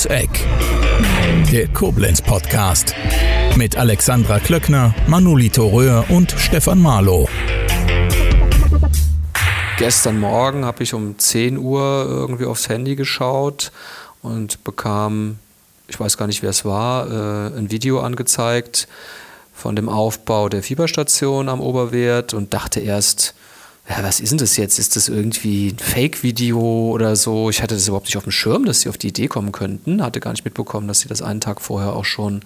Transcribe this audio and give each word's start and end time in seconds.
ums 0.00 0.06
Eck. 0.06 0.46
Der 1.52 1.68
Koblenz 1.68 2.22
Podcast 2.22 2.94
mit 3.56 3.76
Alexandra 3.76 4.38
Klöckner, 4.38 4.94
Manolito 5.06 5.66
Röhr 5.66 6.06
und 6.08 6.34
Stefan 6.38 6.80
Marlow. 6.80 7.28
Gestern 9.78 10.18
Morgen 10.18 10.64
habe 10.64 10.82
ich 10.82 10.94
um 10.94 11.18
10 11.18 11.58
Uhr 11.58 12.06
irgendwie 12.08 12.46
aufs 12.46 12.68
Handy 12.68 12.96
geschaut 12.96 13.72
und 14.22 14.64
bekam, 14.64 15.38
ich 15.88 15.98
weiß 16.00 16.16
gar 16.16 16.26
nicht, 16.26 16.42
wer 16.42 16.50
es 16.50 16.64
war, 16.64 17.06
äh, 17.10 17.58
ein 17.58 17.70
Video 17.70 18.00
angezeigt 18.00 18.88
von 19.52 19.76
dem 19.76 19.88
Aufbau 19.88 20.48
der 20.48 20.62
Fieberstation 20.62 21.48
am 21.48 21.60
Oberwert 21.60 22.32
und 22.32 22.54
dachte 22.54 22.80
erst, 22.80 23.34
ja, 23.90 24.04
was 24.04 24.20
ist 24.20 24.30
denn 24.30 24.38
das 24.38 24.56
jetzt? 24.56 24.78
Ist 24.78 24.94
das 24.94 25.08
irgendwie 25.08 25.70
ein 25.72 25.78
Fake-Video 25.78 26.60
oder 26.92 27.16
so? 27.16 27.50
Ich 27.50 27.60
hatte 27.60 27.74
das 27.74 27.88
überhaupt 27.88 28.06
nicht 28.06 28.16
auf 28.16 28.22
dem 28.22 28.30
Schirm, 28.30 28.64
dass 28.64 28.82
sie 28.82 28.88
auf 28.88 28.96
die 28.96 29.08
Idee 29.08 29.26
kommen 29.26 29.50
könnten. 29.50 30.00
Hatte 30.02 30.20
gar 30.20 30.30
nicht 30.30 30.44
mitbekommen, 30.44 30.86
dass 30.86 31.00
sie 31.00 31.08
das 31.08 31.22
einen 31.22 31.40
Tag 31.40 31.60
vorher 31.60 31.94
auch 31.94 32.04
schon 32.04 32.42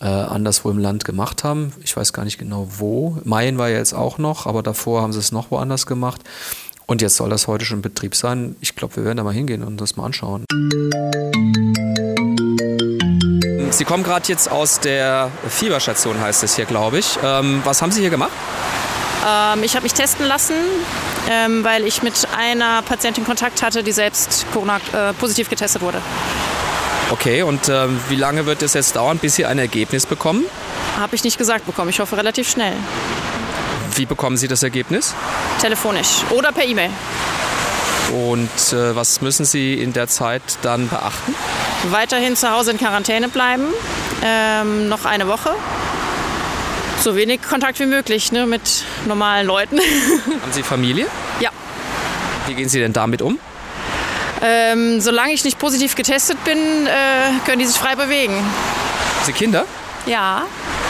äh, 0.00 0.06
anderswo 0.06 0.70
im 0.70 0.78
Land 0.78 1.04
gemacht 1.04 1.44
haben. 1.44 1.74
Ich 1.84 1.94
weiß 1.94 2.14
gar 2.14 2.24
nicht 2.24 2.38
genau 2.38 2.68
wo. 2.78 3.18
Mayen 3.24 3.58
war 3.58 3.68
ja 3.68 3.76
jetzt 3.76 3.92
auch 3.92 4.16
noch, 4.16 4.46
aber 4.46 4.62
davor 4.62 5.02
haben 5.02 5.12
sie 5.12 5.18
es 5.18 5.30
noch 5.30 5.50
woanders 5.50 5.84
gemacht. 5.84 6.22
Und 6.86 7.02
jetzt 7.02 7.16
soll 7.16 7.28
das 7.28 7.48
heute 7.48 7.66
schon 7.66 7.78
in 7.78 7.82
Betrieb 7.82 8.16
sein. 8.16 8.56
Ich 8.60 8.74
glaube, 8.74 8.96
wir 8.96 9.04
werden 9.04 9.18
da 9.18 9.24
mal 9.24 9.34
hingehen 9.34 9.62
und 9.62 9.78
das 9.78 9.96
mal 9.96 10.06
anschauen. 10.06 10.46
Sie 13.70 13.84
kommen 13.84 14.04
gerade 14.04 14.26
jetzt 14.28 14.50
aus 14.50 14.80
der 14.80 15.30
Fieberstation, 15.48 16.18
heißt 16.18 16.42
es 16.44 16.56
hier, 16.56 16.64
glaube 16.64 16.98
ich. 16.98 17.18
Ähm, 17.22 17.60
was 17.64 17.82
haben 17.82 17.92
Sie 17.92 18.00
hier 18.00 18.10
gemacht? 18.10 18.32
Ähm, 19.26 19.62
ich 19.62 19.74
habe 19.74 19.84
mich 19.84 19.94
testen 19.94 20.26
lassen, 20.26 20.54
ähm, 21.30 21.64
weil 21.64 21.86
ich 21.86 22.02
mit 22.02 22.26
einer 22.36 22.82
Patientin 22.82 23.24
Kontakt 23.24 23.62
hatte, 23.62 23.82
die 23.82 23.92
selbst 23.92 24.46
Corona 24.52 24.78
äh, 24.92 25.12
positiv 25.14 25.48
getestet 25.48 25.82
wurde. 25.82 26.00
Okay, 27.10 27.42
und 27.42 27.68
äh, 27.68 27.88
wie 28.08 28.16
lange 28.16 28.46
wird 28.46 28.62
es 28.62 28.74
jetzt 28.74 28.96
dauern, 28.96 29.18
bis 29.18 29.36
Sie 29.36 29.44
ein 29.44 29.58
Ergebnis 29.58 30.06
bekommen? 30.06 30.44
Habe 30.98 31.14
ich 31.14 31.24
nicht 31.24 31.38
gesagt 31.38 31.66
bekommen. 31.66 31.90
Ich 31.90 32.00
hoffe 32.00 32.16
relativ 32.16 32.48
schnell. 32.50 32.72
Wie 33.94 34.06
bekommen 34.06 34.36
Sie 34.36 34.48
das 34.48 34.62
Ergebnis? 34.62 35.14
Telefonisch 35.60 36.22
oder 36.30 36.52
per 36.52 36.64
E-Mail. 36.64 36.90
Und 38.12 38.72
äh, 38.72 38.96
was 38.96 39.20
müssen 39.20 39.44
Sie 39.44 39.74
in 39.74 39.92
der 39.92 40.08
Zeit 40.08 40.42
dann 40.62 40.88
beachten? 40.88 41.34
Weiterhin 41.90 42.36
zu 42.36 42.50
Hause 42.50 42.72
in 42.72 42.78
Quarantäne 42.78 43.28
bleiben, 43.28 43.64
ähm, 44.24 44.88
noch 44.88 45.04
eine 45.04 45.28
Woche 45.28 45.54
so 47.02 47.16
wenig 47.16 47.42
Kontakt 47.42 47.80
wie 47.80 47.86
möglich 47.86 48.32
ne, 48.32 48.46
mit 48.46 48.84
normalen 49.06 49.46
Leuten. 49.46 49.78
Haben 50.42 50.52
Sie 50.52 50.62
Familie? 50.62 51.06
Ja. 51.40 51.50
Wie 52.46 52.54
gehen 52.54 52.68
Sie 52.68 52.78
denn 52.78 52.92
damit 52.92 53.22
um? 53.22 53.38
Ähm, 54.40 55.00
solange 55.00 55.32
ich 55.32 55.44
nicht 55.44 55.58
positiv 55.58 55.94
getestet 55.94 56.42
bin, 56.44 56.58
äh, 56.86 56.90
können 57.44 57.58
die 57.58 57.66
sich 57.66 57.76
frei 57.76 57.94
bewegen. 57.94 58.34
Haben 58.34 59.24
Sie 59.26 59.32
Kinder? 59.32 59.64
Ja. 60.06 60.42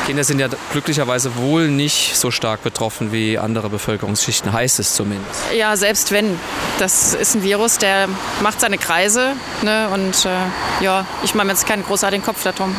Kinder 0.07 0.25
sind 0.25 0.39
ja 0.39 0.49
glücklicherweise 0.73 1.37
wohl 1.37 1.69
nicht 1.69 2.17
so 2.17 2.31
stark 2.31 2.63
betroffen 2.63 3.13
wie 3.13 3.39
andere 3.39 3.69
Bevölkerungsschichten, 3.69 4.53
heißt 4.53 4.81
es 4.81 4.95
zumindest. 4.95 5.41
Ja, 5.55 5.77
selbst 5.77 6.13
wenn. 6.13 6.39
Das 6.79 7.15
ist 7.15 7.35
ein 7.35 7.43
Virus, 7.43 7.79
der 7.79 8.09
macht 8.43 8.61
seine 8.61 8.79
Kreise. 8.79 9.35
Ne? 9.63 9.89
Und 9.93 10.25
äh, 10.25 10.85
ja, 10.85 11.07
ich 11.23 11.35
mache 11.35 11.47
mir 11.47 11.53
jetzt 11.53 11.67
keinen 11.67 11.85
großartigen 11.85 12.25
Kopf 12.25 12.43
darum. 12.43 12.75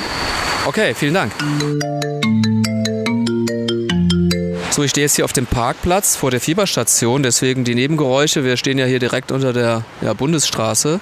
Okay, 0.65 0.93
vielen 0.93 1.13
Dank. 1.13 1.31
So, 4.73 4.81
ich 4.81 4.89
stehe 4.89 5.05
jetzt 5.05 5.17
hier 5.17 5.25
auf 5.25 5.33
dem 5.33 5.45
Parkplatz 5.45 6.15
vor 6.15 6.31
der 6.31 6.41
Fieberstation, 6.41 7.21
deswegen 7.21 7.63
die 7.63 7.75
Nebengeräusche. 7.75 8.43
Wir 8.43 8.57
stehen 8.57 8.79
ja 8.79 8.87
hier 8.87 8.97
direkt 8.97 9.31
unter 9.31 9.53
der 9.53 9.83
ja, 10.01 10.13
Bundesstraße. 10.13 10.99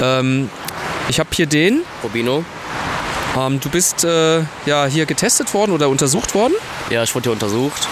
Ähm, 0.00 0.48
ich 1.08 1.18
habe 1.18 1.28
hier 1.32 1.46
den. 1.46 1.80
Robino. 2.04 2.44
Ähm, 3.36 3.58
du 3.58 3.70
bist 3.70 4.04
äh, 4.04 4.42
ja 4.66 4.86
hier 4.86 5.04
getestet 5.04 5.52
worden 5.52 5.72
oder 5.72 5.88
untersucht 5.88 6.36
worden? 6.36 6.54
Ja, 6.90 7.02
ich 7.02 7.12
wurde 7.12 7.24
hier 7.24 7.32
untersucht. 7.32 7.88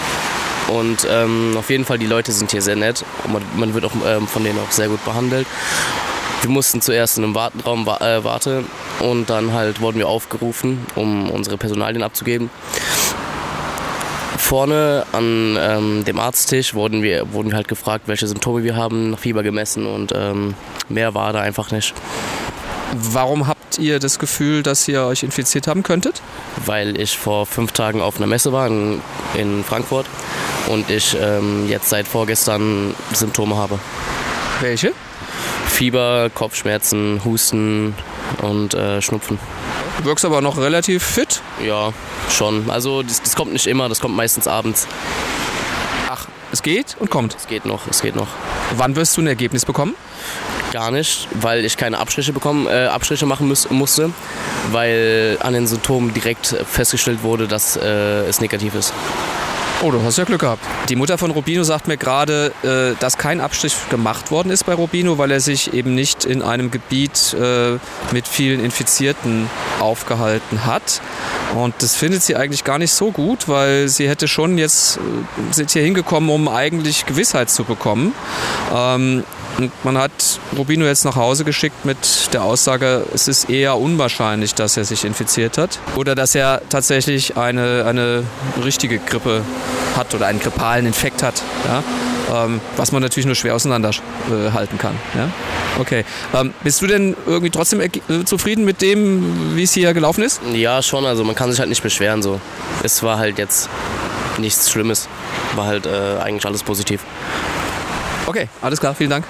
Und 0.69 1.05
ähm, 1.11 1.57
auf 1.57 1.69
jeden 1.69 1.83
Fall, 1.83 1.97
die 1.97 2.07
Leute 2.07 2.31
sind 2.31 2.51
hier 2.51 2.61
sehr 2.61 2.77
nett. 2.77 3.03
Und 3.25 3.33
man, 3.33 3.43
man 3.57 3.73
wird 3.73 3.83
auch 3.83 3.91
ähm, 4.05 4.29
von 4.29 4.45
denen 4.45 4.57
auch 4.59 4.71
sehr 4.71 4.87
gut 4.87 5.03
behandelt. 5.03 5.45
Wir 6.41 6.51
mussten 6.51 6.79
zuerst 6.79 7.17
in 7.17 7.25
einem 7.25 7.35
Wartenraum 7.35 7.85
wa 7.85 7.97
äh, 7.97 8.23
warten 8.23 8.65
und 9.01 9.29
dann 9.29 9.51
halt 9.51 9.81
wurden 9.81 9.97
wir 9.97 10.07
aufgerufen, 10.07 10.85
um 10.95 11.29
unsere 11.31 11.57
Personalien 11.57 12.03
abzugeben. 12.03 12.49
Vorne 14.37 15.05
an 15.11 15.57
ähm, 15.59 16.05
dem 16.05 16.19
Arzttisch 16.19 16.73
wurden 16.73 17.01
wir, 17.01 17.33
wurden 17.33 17.49
wir 17.49 17.57
halt 17.57 17.67
gefragt, 17.67 18.03
welche 18.07 18.27
Symptome 18.27 18.63
wir 18.63 18.75
haben, 18.75 19.11
nach 19.11 19.19
Fieber 19.19 19.43
gemessen 19.43 19.85
und 19.85 20.13
ähm, 20.15 20.53
mehr 20.89 21.13
war 21.13 21.33
da 21.33 21.41
einfach 21.41 21.71
nicht. 21.71 21.93
Warum 22.93 23.47
habt 23.47 23.77
ihr 23.77 23.99
das 23.99 24.19
Gefühl, 24.19 24.63
dass 24.63 24.87
ihr 24.87 25.03
euch 25.03 25.23
infiziert 25.23 25.67
haben 25.67 25.83
könntet? 25.83 26.21
Weil 26.65 26.99
ich 26.99 27.17
vor 27.17 27.45
fünf 27.45 27.73
Tagen 27.73 27.99
auf 28.01 28.17
einer 28.17 28.27
Messe 28.27 28.53
war 28.53 28.67
in, 28.67 29.01
in 29.35 29.63
Frankfurt 29.63 30.05
und 30.67 30.89
ich 30.89 31.17
ähm, 31.19 31.67
jetzt 31.67 31.89
seit 31.89 32.07
vorgestern 32.07 32.95
Symptome 33.13 33.57
habe. 33.57 33.79
Welche? 34.61 34.93
Fieber, 35.67 36.29
Kopfschmerzen, 36.33 37.21
Husten 37.25 37.93
und 38.41 38.73
äh, 38.73 39.01
Schnupfen. 39.01 39.39
Du 39.99 40.05
wirkst 40.05 40.25
aber 40.25 40.41
noch 40.41 40.57
relativ 40.57 41.03
fit. 41.03 41.41
Ja, 41.65 41.93
schon. 42.29 42.69
Also 42.69 43.03
das, 43.03 43.21
das 43.21 43.35
kommt 43.35 43.53
nicht 43.53 43.67
immer, 43.67 43.89
das 43.89 43.99
kommt 43.99 44.15
meistens 44.15 44.47
abends. 44.47 44.87
Ach, 46.09 46.27
es 46.51 46.61
geht 46.61 46.95
und 46.99 47.09
kommt. 47.09 47.35
Es 47.35 47.47
geht 47.47 47.65
noch, 47.65 47.87
es 47.87 48.01
geht 48.01 48.15
noch. 48.15 48.27
Wann 48.75 48.95
wirst 48.95 49.17
du 49.17 49.21
ein 49.21 49.27
Ergebnis 49.27 49.65
bekommen? 49.65 49.95
Gar 50.71 50.91
nicht, 50.91 51.27
weil 51.33 51.63
ich 51.63 51.77
keine 51.77 51.97
Abstriche, 51.97 52.33
bekommen, 52.33 52.67
äh, 52.67 52.87
Abstriche 52.87 53.25
machen 53.25 53.47
muss, 53.47 53.69
musste, 53.69 54.11
weil 54.71 55.37
an 55.39 55.53
den 55.53 55.65
Symptomen 55.65 56.13
direkt 56.13 56.47
festgestellt 56.69 57.23
wurde, 57.23 57.47
dass 57.47 57.77
äh, 57.77 58.25
es 58.27 58.41
negativ 58.41 58.75
ist. 58.75 58.93
Oh, 59.83 59.91
du 59.91 60.01
hast 60.01 60.17
ja 60.17 60.23
Glück 60.23 60.41
gehabt. 60.41 60.65
Die 60.89 60.95
Mutter 60.95 61.19
von 61.19 61.29
Rubino 61.29 61.61
sagt 61.61 61.87
mir 61.87 61.97
gerade, 61.97 62.51
äh, 62.63 62.99
dass 62.99 63.19
kein 63.19 63.39
Abstrich 63.39 63.75
gemacht 63.91 64.31
worden 64.31 64.51
ist 64.51 64.65
bei 64.65 64.73
Rubino, 64.73 65.19
weil 65.19 65.29
er 65.29 65.39
sich 65.39 65.71
eben 65.71 65.93
nicht 65.93 66.25
in 66.25 66.41
einem 66.41 66.71
Gebiet 66.71 67.35
äh, 67.39 67.77
mit 68.11 68.27
vielen 68.27 68.59
Infizierten 68.59 69.47
aufgehalten 69.79 70.65
hat. 70.65 70.99
Und 71.55 71.75
das 71.79 71.95
findet 71.95 72.23
sie 72.23 72.35
eigentlich 72.35 72.63
gar 72.63 72.77
nicht 72.77 72.91
so 72.91 73.11
gut, 73.11 73.47
weil 73.47 73.87
sie 73.87 74.09
hätte 74.09 74.27
schon 74.27 74.57
jetzt, 74.57 74.97
äh, 74.97 75.53
sind 75.53 75.71
hier 75.71 75.83
hingekommen, 75.83 76.29
um 76.29 76.47
eigentlich 76.47 77.05
Gewissheit 77.05 77.49
zu 77.49 77.63
bekommen. 77.63 78.13
Ähm, 78.75 79.23
und 79.57 79.71
man 79.83 79.97
hat 79.97 80.11
Rubino 80.55 80.85
jetzt 80.85 81.03
nach 81.03 81.15
Hause 81.15 81.43
geschickt 81.43 81.83
mit 81.83 82.31
der 82.33 82.43
Aussage, 82.43 83.05
es 83.13 83.27
ist 83.27 83.49
eher 83.49 83.77
unwahrscheinlich, 83.77 84.53
dass 84.53 84.77
er 84.77 84.85
sich 84.85 85.03
infiziert 85.03 85.57
hat. 85.57 85.79
Oder 85.95 86.13
dass 86.13 86.35
er 86.35 86.61
tatsächlich 86.69 87.37
eine, 87.37 87.85
eine 87.87 88.23
richtige 88.63 88.99
Grippe 88.99 89.41
hat 89.95 90.13
oder 90.13 90.27
einen 90.27 90.39
grippalen 90.39 90.85
Infekt 90.85 91.23
hat. 91.23 91.41
Ja? 91.65 91.83
Ähm, 92.33 92.59
was 92.75 92.91
man 92.91 93.01
natürlich 93.01 93.25
nur 93.25 93.35
schwer 93.35 93.55
auseinanderhalten 93.55 94.77
kann. 94.77 94.95
Ja? 95.15 95.29
Okay. 95.79 96.03
Ähm, 96.33 96.53
bist 96.63 96.81
du 96.81 96.87
denn 96.87 97.15
irgendwie 97.25 97.49
trotzdem 97.49 97.81
äh, 97.81 97.89
zufrieden 98.25 98.65
mit 98.65 98.81
dem, 98.81 99.55
wie 99.55 99.63
es 99.63 99.73
hier 99.73 99.93
gelaufen 99.93 100.23
ist? 100.23 100.41
Ja, 100.53 100.81
schon. 100.81 101.05
Also 101.05 101.23
man 101.23 101.35
kann 101.35 101.49
sich 101.51 101.59
halt 101.59 101.69
nicht 101.69 101.83
beschweren. 101.83 102.21
So. 102.21 102.41
Es 102.83 103.01
war 103.03 103.17
halt 103.17 103.37
jetzt 103.37 103.69
nichts 104.37 104.69
Schlimmes. 104.69 105.07
War 105.55 105.65
halt 105.65 105.85
äh, 105.85 106.17
eigentlich 106.21 106.45
alles 106.45 106.63
positiv. 106.63 107.01
Okay, 108.25 108.49
alles 108.61 108.79
klar, 108.79 108.93
vielen 108.93 109.09
Dank. 109.09 109.25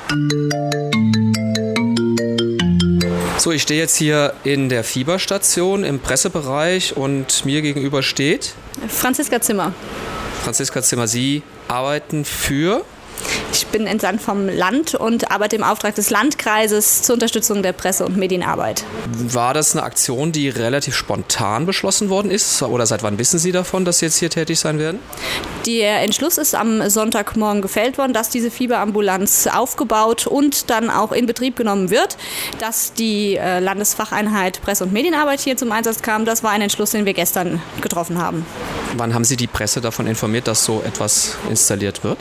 So, 3.38 3.52
ich 3.52 3.62
stehe 3.62 3.80
jetzt 3.80 3.96
hier 3.96 4.34
in 4.44 4.70
der 4.70 4.84
Fieberstation 4.84 5.84
im 5.84 6.00
Pressebereich 6.00 6.98
und 6.98 7.46
mir 7.46 7.62
gegenüber 7.62 8.02
steht 8.02 8.56
Franziska 8.88 9.40
Zimmer. 9.40 9.74
Franziska 10.44 10.82
Zimmer. 10.82 11.08
Sie 11.08 11.44
arbeiten 11.68 12.26
für 12.26 12.86
ich 13.58 13.68
bin 13.68 13.88
entsandt 13.88 14.22
vom 14.22 14.48
Land 14.48 14.94
und 14.94 15.32
arbeite 15.32 15.56
im 15.56 15.64
Auftrag 15.64 15.96
des 15.96 16.12
Landkreises 16.12 17.02
zur 17.02 17.14
Unterstützung 17.16 17.64
der 17.64 17.74
Presse- 17.74 18.06
und 18.06 18.16
Medienarbeit. 18.16 18.84
War 19.08 19.56
das 19.56 19.76
eine 19.76 19.84
Aktion, 19.84 20.32
die 20.32 20.50
relativ 20.50 20.96
spontan 20.96 21.66
beschlossen 21.66 22.10
worden 22.10 22.30
ist? 22.30 22.62
Oder 22.62 22.86
seit 22.86 23.02
wann 23.02 23.18
wissen 23.18 23.40
Sie 23.40 23.52
davon, 23.52 23.84
dass 23.84 24.00
Sie 24.00 24.06
jetzt 24.06 24.18
hier 24.18 24.30
tätig 24.30 24.60
sein 24.60 24.78
werden? 24.78 25.00
Der 25.66 26.02
Entschluss 26.04 26.38
ist 26.38 26.54
am 26.54 26.88
Sonntagmorgen 26.88 27.64
gefällt 27.64 27.98
worden, 27.98 28.14
dass 28.14 28.30
diese 28.30 28.52
Fieberambulanz 28.52 29.48
aufgebaut 29.48 30.28
und 30.28 30.70
dann 30.70 30.92
auch 30.92 31.12
in 31.12 31.26
Betrieb 31.26 31.56
genommen 31.56 31.90
wird. 31.90 32.16
Dass 32.60 32.94
die 32.94 33.38
äh, 33.38 33.60
Landesfacheinheit 33.60 34.62
Presse- 34.62 34.84
und 34.84 34.94
Medienarbeit 34.94 35.40
hier 35.40 35.58
zum 35.58 35.72
Einsatz 35.72 36.04
kam, 36.04 36.26
das 36.26 36.44
war 36.44 36.52
ein 36.52 36.62
Entschluss, 36.62 36.92
den 36.92 37.06
wir 37.06 37.14
gestern 37.14 37.60
getroffen 37.82 38.20
haben. 38.20 38.46
Wann 38.96 39.14
haben 39.14 39.26
Sie 39.26 39.36
die 39.36 39.48
Presse 39.48 39.82
davon 39.82 40.06
informiert, 40.06 40.48
dass 40.48 40.64
so 40.64 40.84
etwas 40.86 41.36
installiert 41.50 42.04
wird? 42.04 42.20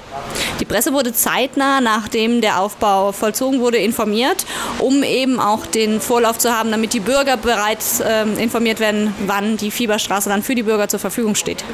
Die 0.61 0.65
Presse 0.65 0.93
wurde 0.93 1.13
zeitnah, 1.27 1.81
nachdem 1.81 2.41
der 2.41 2.61
Aufbau 2.61 3.11
vollzogen 3.11 3.61
wurde, 3.61 3.79
informiert, 3.79 4.47
um 4.79 5.03
eben 5.03 5.41
auch 5.41 5.67
den 5.67 6.01
Vorlauf 6.01 6.39
zu 6.39 6.53
haben, 6.53 6.71
damit 6.71 6.93
die 6.93 7.01
Bürger 7.01 7.37
bereits 7.37 8.01
ähm, 8.07 8.39
informiert 8.39 8.79
werden, 8.79 9.13
wann 9.27 9.57
die 9.57 9.73
Fieberstraße 9.73 10.29
dann 10.29 10.43
für 10.43 10.55
die 10.55 10.63
Bürger 10.63 10.89
zur 10.89 11.01
Verfügung 11.01 11.35
steht. 11.35 11.65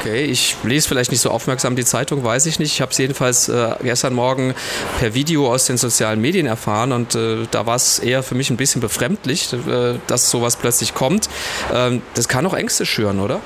Okay, 0.00 0.24
ich 0.24 0.56
lese 0.64 0.88
vielleicht 0.88 1.10
nicht 1.10 1.20
so 1.20 1.30
aufmerksam 1.30 1.76
die 1.76 1.84
Zeitung, 1.84 2.24
weiß 2.24 2.46
ich 2.46 2.58
nicht. 2.58 2.72
Ich 2.72 2.80
habe 2.80 2.90
es 2.90 2.98
jedenfalls 2.98 3.48
äh, 3.48 3.74
gestern 3.82 4.14
Morgen 4.14 4.54
per 4.98 5.14
Video 5.14 5.52
aus 5.52 5.66
den 5.66 5.76
sozialen 5.76 6.20
Medien 6.20 6.46
erfahren 6.46 6.92
und 6.92 7.14
äh, 7.14 7.46
da 7.50 7.66
war 7.66 7.76
es 7.76 7.98
eher 7.98 8.22
für 8.22 8.34
mich 8.34 8.50
ein 8.50 8.56
bisschen 8.56 8.80
befremdlich, 8.80 9.52
äh, 9.52 9.94
dass 10.06 10.30
sowas 10.30 10.56
plötzlich 10.56 10.94
kommt. 10.94 11.28
Ähm, 11.72 12.02
das 12.14 12.28
kann 12.28 12.46
auch 12.46 12.54
Ängste 12.54 12.86
schüren, 12.86 13.20
oder? 13.20 13.40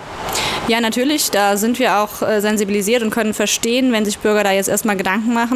Ja, 0.69 0.81
natürlich. 0.81 1.31
Da 1.31 1.57
sind 1.57 1.79
wir 1.79 1.99
auch 1.99 2.23
äh, 2.23 2.41
sensibilisiert 2.41 3.03
und 3.03 3.11
können 3.11 3.35
verstehen, 3.35 3.93
wenn 3.93 4.05
sich 4.05 4.19
Bürger 4.19 4.43
da 4.43 4.51
jetzt 4.51 4.69
erstmal 4.69 4.97
Gedanken 4.97 5.33
machen. 5.33 5.56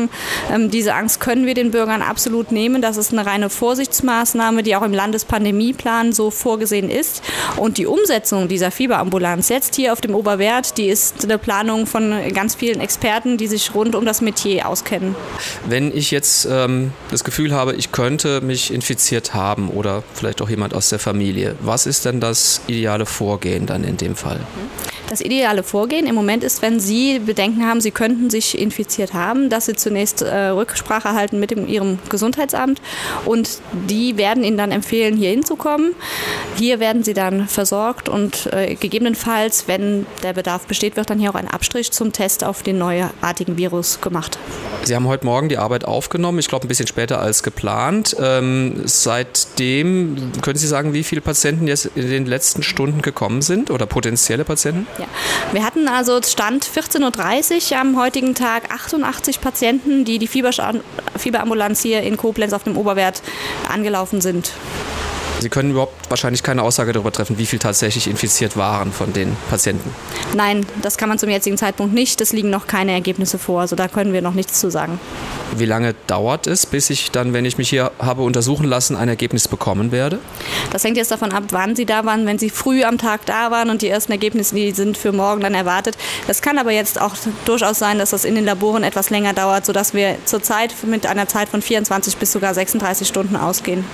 Ähm, 0.52 0.70
diese 0.70 0.94
Angst 0.94 1.20
können 1.20 1.46
wir 1.46 1.54
den 1.54 1.70
Bürgern 1.70 2.02
absolut 2.02 2.52
nehmen. 2.52 2.80
Das 2.80 2.96
ist 2.96 3.12
eine 3.12 3.26
reine 3.26 3.50
Vorsichtsmaßnahme, 3.50 4.62
die 4.62 4.76
auch 4.76 4.82
im 4.82 4.92
Landespandemieplan 4.92 6.12
so 6.12 6.30
vorgesehen 6.30 6.88
ist. 6.88 7.22
Und 7.56 7.78
die 7.78 7.86
Umsetzung 7.86 8.48
dieser 8.48 8.70
Fieberambulanz 8.70 9.48
jetzt 9.48 9.74
hier 9.74 9.92
auf 9.92 10.00
dem 10.00 10.14
Oberwert, 10.14 10.78
die 10.78 10.88
ist 10.88 11.24
eine 11.24 11.38
Planung 11.38 11.86
von 11.86 12.14
ganz 12.32 12.54
vielen 12.54 12.80
Experten, 12.80 13.36
die 13.36 13.46
sich 13.46 13.74
rund 13.74 13.94
um 13.94 14.04
das 14.04 14.20
Metier 14.20 14.68
auskennen. 14.68 15.14
Wenn 15.66 15.96
ich 15.96 16.10
jetzt 16.10 16.46
ähm, 16.50 16.92
das 17.10 17.24
Gefühl 17.24 17.52
habe, 17.52 17.74
ich 17.74 17.92
könnte 17.92 18.40
mich 18.40 18.72
infiziert 18.72 19.34
haben 19.34 19.68
oder 19.68 20.02
vielleicht 20.14 20.40
auch 20.42 20.50
jemand 20.50 20.74
aus 20.74 20.88
der 20.88 20.98
Familie, 20.98 21.56
was 21.60 21.86
ist 21.86 22.04
denn 22.04 22.20
das 22.20 22.60
ideale 22.66 23.06
Vorgehen 23.06 23.66
dann 23.66 23.84
in 23.84 23.96
dem 23.96 24.16
Fall? 24.16 24.40
Das 25.10 25.20
ideale 25.20 25.64
Vorgehen 25.64 26.06
im 26.06 26.14
Moment 26.14 26.44
ist, 26.44 26.62
wenn 26.62 26.78
Sie 26.78 27.18
Bedenken 27.18 27.66
haben, 27.66 27.80
Sie 27.80 27.90
könnten 27.90 28.30
sich 28.30 28.56
infiziert 28.56 29.12
haben, 29.12 29.50
dass 29.50 29.66
Sie 29.66 29.74
zunächst 29.90 30.22
äh, 30.22 30.46
Rücksprache 30.50 31.14
halten 31.14 31.40
mit 31.40 31.50
dem, 31.50 31.66
Ihrem 31.66 31.98
Gesundheitsamt 32.08 32.80
und 33.24 33.58
die 33.88 34.16
werden 34.16 34.44
Ihnen 34.44 34.56
dann 34.56 34.70
empfehlen, 34.70 35.16
hier 35.16 35.30
hinzukommen. 35.30 35.96
Hier 36.56 36.78
werden 36.78 37.02
Sie 37.02 37.12
dann 37.12 37.48
versorgt 37.48 38.08
und 38.08 38.46
äh, 38.52 38.76
gegebenenfalls, 38.76 39.66
wenn 39.66 40.06
der 40.22 40.32
Bedarf 40.32 40.66
besteht, 40.66 40.96
wird 40.96 41.10
dann 41.10 41.18
hier 41.18 41.30
auch 41.30 41.34
ein 41.34 41.48
Abstrich 41.48 41.90
zum 41.90 42.12
Test 42.12 42.44
auf 42.44 42.62
den 42.62 42.78
neuartigen 42.78 43.56
Virus 43.58 44.00
gemacht. 44.00 44.38
Sie 44.84 44.94
haben 44.94 45.08
heute 45.08 45.26
Morgen 45.26 45.48
die 45.48 45.58
Arbeit 45.58 45.84
aufgenommen, 45.84 46.38
ich 46.38 46.48
glaube 46.48 46.66
ein 46.66 46.68
bisschen 46.68 46.86
später 46.86 47.20
als 47.20 47.42
geplant. 47.42 48.16
Ähm, 48.20 48.82
seitdem 48.84 50.32
können 50.40 50.58
Sie 50.58 50.68
sagen, 50.68 50.92
wie 50.92 51.02
viele 51.02 51.20
Patienten 51.20 51.66
jetzt 51.66 51.90
in 51.96 52.08
den 52.08 52.26
letzten 52.26 52.62
Stunden 52.62 53.02
gekommen 53.02 53.42
sind 53.42 53.70
oder 53.70 53.86
potenzielle 53.86 54.44
Patienten? 54.44 54.86
Ja. 54.98 55.06
Wir 55.52 55.64
hatten 55.64 55.88
also 55.88 56.20
Stand 56.22 56.64
14.30 56.64 57.72
Uhr 57.72 57.80
am 57.80 57.98
heutigen 57.98 58.34
Tag 58.34 58.70
88 58.70 59.40
Patienten, 59.40 59.79
die 59.84 60.18
die 60.18 60.26
Fieberambulanz 60.26 61.82
hier 61.82 62.02
in 62.02 62.16
Koblenz 62.16 62.52
auf 62.52 62.64
dem 62.64 62.76
Oberwert 62.76 63.22
angelaufen 63.68 64.20
sind. 64.20 64.52
Sie 65.40 65.48
können 65.48 65.70
überhaupt 65.70 66.10
wahrscheinlich 66.10 66.42
keine 66.42 66.62
Aussage 66.62 66.92
darüber 66.92 67.12
treffen, 67.12 67.38
wie 67.38 67.46
viele 67.46 67.60
tatsächlich 67.60 68.08
infiziert 68.08 68.56
waren 68.56 68.92
von 68.92 69.12
den 69.12 69.36
Patienten. 69.48 69.90
Nein, 70.34 70.66
das 70.82 70.98
kann 70.98 71.08
man 71.08 71.18
zum 71.18 71.30
jetzigen 71.30 71.56
Zeitpunkt 71.56 71.94
nicht. 71.94 72.20
Es 72.20 72.32
liegen 72.32 72.50
noch 72.50 72.66
keine 72.66 72.92
Ergebnisse 72.92 73.38
vor. 73.38 73.62
Also 73.62 73.74
da 73.74 73.88
können 73.88 74.12
wir 74.12 74.22
noch 74.22 74.34
nichts 74.34 74.60
zu 74.60 74.70
sagen. 74.70 75.00
Wie 75.56 75.64
lange 75.64 75.94
dauert 76.06 76.46
es, 76.46 76.66
bis 76.66 76.90
ich 76.90 77.10
dann, 77.10 77.32
wenn 77.32 77.44
ich 77.44 77.58
mich 77.58 77.70
hier 77.70 77.90
habe 77.98 78.22
untersuchen 78.22 78.66
lassen, 78.66 78.96
ein 78.96 79.08
Ergebnis 79.08 79.48
bekommen 79.48 79.92
werde? 79.92 80.18
Das 80.70 80.84
hängt 80.84 80.96
jetzt 80.96 81.10
davon 81.10 81.32
ab, 81.32 81.44
wann 81.50 81.74
Sie 81.74 81.86
da 81.86 82.04
waren. 82.04 82.26
Wenn 82.26 82.38
Sie 82.38 82.50
früh 82.50 82.84
am 82.84 82.98
Tag 82.98 83.26
da 83.26 83.50
waren 83.50 83.70
und 83.70 83.82
die 83.82 83.88
ersten 83.88 84.12
Ergebnisse, 84.12 84.54
die 84.54 84.70
sind 84.72 84.96
für 84.96 85.12
morgen 85.12 85.40
dann 85.40 85.54
erwartet. 85.54 85.96
Das 86.26 86.42
kann 86.42 86.58
aber 86.58 86.70
jetzt 86.70 87.00
auch 87.00 87.16
durchaus 87.46 87.78
sein, 87.78 87.98
dass 87.98 88.10
das 88.10 88.24
in 88.24 88.34
den 88.34 88.44
Laboren 88.44 88.84
etwas 88.84 89.10
länger 89.10 89.32
dauert, 89.32 89.64
sodass 89.64 89.94
wir 89.94 90.16
zurzeit 90.24 90.74
mit 90.84 91.06
einer 91.06 91.26
Zeit 91.26 91.48
von 91.48 91.62
24 91.62 92.16
bis 92.16 92.32
sogar 92.32 92.54
36 92.54 93.08
Stunden 93.08 93.36
ausgehen. 93.36 93.84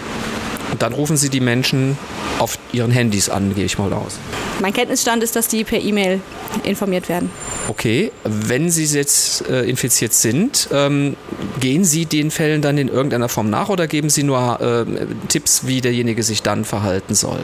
Und 0.77 0.83
dann 0.83 0.93
rufen 0.93 1.17
Sie 1.17 1.31
die 1.31 1.41
Menschen 1.41 1.97
auf 2.39 2.59
ihren 2.71 2.91
Handys 2.91 3.31
an, 3.31 3.55
gehe 3.55 3.65
ich 3.65 3.79
mal 3.79 3.95
aus. 3.95 4.19
Mein 4.61 4.75
Kenntnisstand 4.75 5.23
ist, 5.23 5.35
dass 5.35 5.49
die 5.49 5.65
per 5.65 5.81
E-Mail 5.81 6.21
informiert 6.65 7.09
werden. 7.09 7.31
Okay, 7.69 8.13
wenn 8.25 8.69
Sie 8.69 8.85
jetzt 8.85 9.49
äh, 9.49 9.63
infiziert 9.63 10.13
sind, 10.13 10.69
ähm, 10.71 11.17
gehen 11.61 11.83
Sie 11.87 12.05
den 12.05 12.31
Fällen 12.31 12.61
dann 12.61 12.77
in 12.77 12.89
irgendeiner 12.89 13.31
Form 13.31 13.49
nach 13.49 13.71
oder 13.71 13.87
geben 13.87 14.11
Sie 14.11 14.23
nur 14.23 14.61
äh, 14.61 14.85
Tipps, 15.29 15.67
wie 15.67 15.81
derjenige 15.81 16.23
sich 16.23 16.43
dann 16.43 16.67
verhalten 16.67 17.15
soll? 17.15 17.41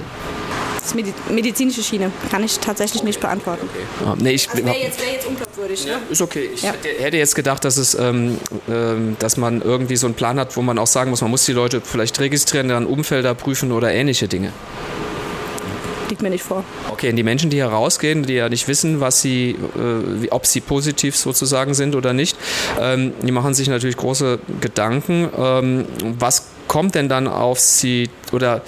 Das 0.82 0.94
ist 0.94 1.30
medizinische 1.30 1.80
Schiene, 1.80 2.10
kann 2.30 2.42
ich 2.42 2.58
tatsächlich 2.58 3.04
nicht 3.04 3.20
beantworten. 3.20 3.68
Okay. 3.70 4.04
Ja, 4.04 4.16
nee, 4.16 4.32
ich 4.32 4.50
also 4.50 4.64
wäre 4.64 4.76
jetzt, 4.76 5.00
wär 5.00 5.12
jetzt 5.12 5.26
unglaubwürdig. 5.26 5.84
Ja, 5.84 6.00
ist 6.10 6.20
okay. 6.20 6.50
Ich 6.52 6.62
ja. 6.62 6.74
hätte 6.98 7.16
jetzt 7.16 7.36
gedacht, 7.36 7.64
dass, 7.64 7.76
es, 7.76 7.94
ähm, 7.94 8.38
ähm, 8.68 9.16
dass 9.20 9.36
man 9.36 9.62
irgendwie 9.62 9.94
so 9.94 10.08
einen 10.08 10.14
Plan 10.14 10.40
hat, 10.40 10.56
wo 10.56 10.62
man 10.62 10.78
auch 10.80 10.88
sagen 10.88 11.10
muss, 11.10 11.20
man 11.20 11.30
muss 11.30 11.44
die 11.44 11.52
Leute 11.52 11.80
vielleicht 11.80 12.18
registrieren, 12.18 12.68
dann 12.68 12.86
Umfelder 12.86 13.34
prüfen 13.34 13.70
oder 13.70 13.92
ähnliche 13.92 14.26
Dinge 14.26 14.52
liegt 16.12 16.20
mir 16.20 16.28
nicht 16.28 16.44
vor. 16.44 16.62
Okay, 16.90 17.08
und 17.08 17.16
die 17.16 17.22
Menschen, 17.22 17.48
die 17.48 17.56
hier 17.56 17.68
rausgehen, 17.68 18.24
die 18.24 18.34
ja 18.34 18.50
nicht 18.50 18.68
wissen, 18.68 19.00
was 19.00 19.22
sie, 19.22 19.56
äh, 19.76 20.28
ob 20.28 20.44
sie 20.44 20.60
positiv 20.60 21.16
sozusagen 21.16 21.72
sind 21.72 21.94
oder 21.94 22.12
nicht, 22.12 22.36
ähm, 22.78 23.14
die 23.22 23.32
machen 23.32 23.54
sich 23.54 23.66
natürlich 23.68 23.96
große 23.96 24.38
Gedanken. 24.60 25.30
Ähm, 25.34 25.86
was 26.18 26.48
kommt 26.68 26.94
denn 26.94 27.08
dann 27.08 27.28
auf 27.28 27.60
sie 27.60 28.10
oder 28.30 28.62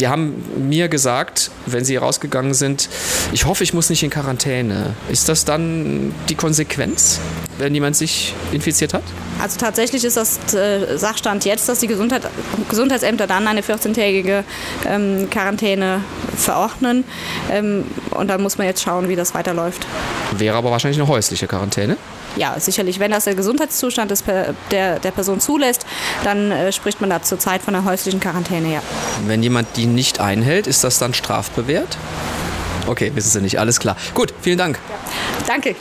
die 0.00 0.08
haben 0.08 0.42
mir 0.68 0.88
gesagt, 0.88 1.50
wenn 1.66 1.84
sie 1.84 1.96
rausgegangen 1.96 2.54
sind, 2.54 2.88
ich 3.32 3.44
hoffe, 3.44 3.62
ich 3.64 3.74
muss 3.74 3.90
nicht 3.90 4.02
in 4.02 4.10
Quarantäne. 4.10 4.94
Ist 5.10 5.28
das 5.28 5.44
dann 5.44 6.14
die 6.28 6.34
Konsequenz, 6.34 7.20
wenn 7.58 7.74
jemand 7.74 7.96
sich 7.96 8.34
infiziert 8.50 8.94
hat? 8.94 9.02
Also 9.40 9.58
tatsächlich 9.58 10.04
ist 10.04 10.16
das 10.16 10.54
äh, 10.54 10.96
Sachstand 10.96 11.44
jetzt, 11.44 11.68
dass 11.68 11.80
die 11.80 11.86
Gesundheit, 11.86 12.22
Gesundheitsämter 12.68 13.26
dann 13.26 13.46
eine 13.46 13.60
14-tägige 13.60 14.44
ähm, 14.86 15.28
Quarantäne 15.30 16.02
verordnen. 16.36 17.04
Ähm, 17.50 17.84
und 18.20 18.28
dann 18.28 18.42
muss 18.42 18.58
man 18.58 18.66
jetzt 18.66 18.82
schauen, 18.82 19.08
wie 19.08 19.16
das 19.16 19.34
weiterläuft. 19.34 19.86
Wäre 20.36 20.56
aber 20.56 20.70
wahrscheinlich 20.70 21.00
eine 21.00 21.08
häusliche 21.08 21.46
Quarantäne? 21.46 21.96
ja, 22.36 22.58
sicherlich, 22.58 23.00
wenn 23.00 23.10
das 23.10 23.24
der 23.24 23.34
Gesundheitszustand 23.34 24.10
des, 24.10 24.24
der, 24.70 24.98
der 24.98 25.10
Person 25.10 25.40
zulässt, 25.40 25.86
dann 26.24 26.50
äh, 26.50 26.72
spricht 26.72 27.00
man 27.00 27.10
da 27.10 27.22
zurzeit 27.22 27.62
von 27.62 27.74
einer 27.74 27.84
häuslichen 27.84 28.20
Quarantäne, 28.20 28.72
ja. 28.72 28.82
Wenn 29.26 29.42
jemand 29.42 29.76
die 29.76 29.86
nicht 29.86 30.20
einhält, 30.20 30.66
ist 30.66 30.84
das 30.84 30.98
dann 30.98 31.14
strafbewehrt? 31.14 31.98
Okay, 32.86 33.12
wissen 33.14 33.30
Sie 33.30 33.40
nicht, 33.40 33.58
alles 33.58 33.78
klar. 33.80 33.96
Gut, 34.14 34.32
vielen 34.40 34.58
Dank. 34.58 34.78
Ja. 34.88 34.96
Danke. 35.46 35.76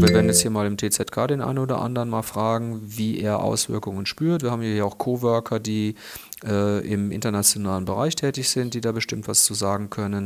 Wir 0.00 0.14
werden 0.14 0.28
jetzt 0.28 0.42
hier 0.42 0.50
mal 0.50 0.66
im 0.66 0.76
TZK 0.76 1.28
den 1.28 1.40
einen 1.40 1.58
oder 1.58 1.80
anderen 1.80 2.08
mal 2.08 2.22
fragen, 2.22 2.80
wie 2.84 3.20
er 3.20 3.40
Auswirkungen 3.40 4.06
spürt. 4.06 4.42
Wir 4.42 4.50
haben 4.50 4.62
hier 4.62 4.84
auch 4.84 4.98
Coworker, 4.98 5.58
die 5.58 5.96
äh, 6.44 6.86
im 6.86 7.10
internationalen 7.10 7.84
Bereich 7.84 8.16
tätig 8.16 8.48
sind, 8.48 8.74
die 8.74 8.80
da 8.80 8.92
bestimmt 8.92 9.28
was 9.28 9.44
zu 9.44 9.54
sagen 9.54 9.90
können. 9.90 10.24